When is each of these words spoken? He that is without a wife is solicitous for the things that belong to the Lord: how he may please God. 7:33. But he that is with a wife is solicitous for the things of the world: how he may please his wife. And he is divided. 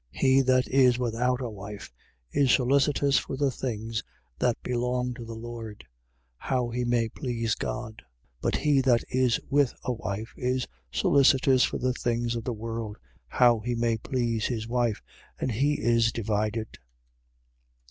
He 0.15 0.41
that 0.41 0.67
is 0.67 0.97
without 0.97 1.41
a 1.41 1.49
wife 1.51 1.93
is 2.31 2.51
solicitous 2.51 3.19
for 3.19 3.37
the 3.37 3.51
things 3.51 4.03
that 4.39 4.57
belong 4.63 5.13
to 5.13 5.23
the 5.23 5.35
Lord: 5.35 5.85
how 6.37 6.69
he 6.69 6.83
may 6.83 7.07
please 7.07 7.53
God. 7.53 8.01
7:33. 8.41 8.41
But 8.41 8.55
he 8.55 8.81
that 8.81 9.03
is 9.09 9.39
with 9.47 9.75
a 9.83 9.93
wife 9.93 10.33
is 10.35 10.65
solicitous 10.91 11.63
for 11.65 11.77
the 11.77 11.93
things 11.93 12.35
of 12.35 12.45
the 12.45 12.51
world: 12.51 12.97
how 13.27 13.59
he 13.59 13.75
may 13.75 13.95
please 13.95 14.47
his 14.47 14.67
wife. 14.67 15.03
And 15.39 15.51
he 15.51 15.75
is 15.79 16.11
divided. 16.11 16.79